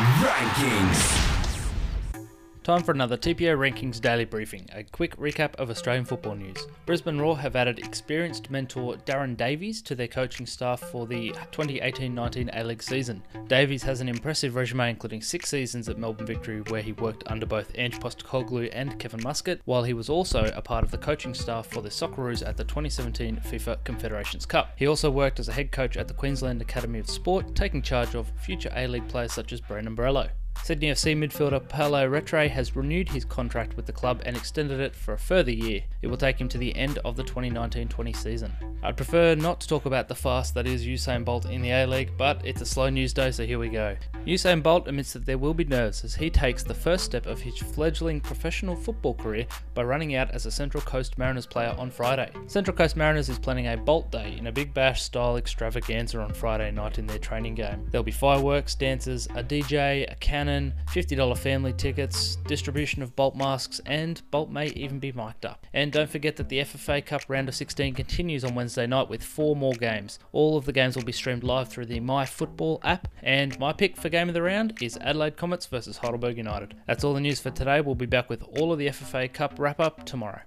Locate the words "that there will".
45.12-45.54